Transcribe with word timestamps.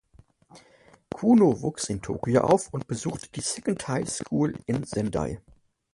Kuno 1.13 1.61
wuchs 1.61 1.87
in 1.91 2.01
Tokio 2.01 2.41
auf 2.45 2.73
und 2.73 2.87
besuchte 2.87 3.29
die 3.35 3.41
Second 3.41 3.87
High 3.87 4.09
School 4.09 4.55
in 4.65 4.83
Sendai. 4.83 5.39